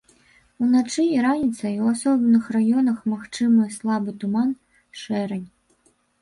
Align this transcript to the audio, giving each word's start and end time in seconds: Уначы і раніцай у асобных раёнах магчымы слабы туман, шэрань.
Уначы 0.67 1.03
і 1.17 1.19
раніцай 1.25 1.75
у 1.83 1.91
асобных 1.93 2.47
раёнах 2.55 2.97
магчымы 3.13 3.69
слабы 3.77 4.15
туман, 4.25 4.49
шэрань. 5.05 5.47